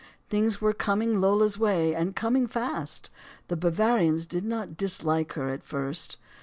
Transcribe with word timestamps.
Things 0.29 0.59
were 0.59 0.73
coming 0.73 1.21
Lola's 1.21 1.59
way, 1.59 1.93
and 1.93 2.15
corning 2.15 2.47
fast. 2.47 3.11
The 3.49 3.55
Bavarians 3.55 4.25
did 4.25 4.43
not 4.45 4.75
dislike 4.75 5.33
her 5.33 5.49
at 5.49 5.61
first. 5.63 6.17